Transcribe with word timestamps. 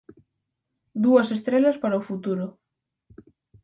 Dúas 1.03 1.27
estrelas 1.37 1.79
para 1.81 1.99
o 2.01 2.05
futuro 2.09 2.45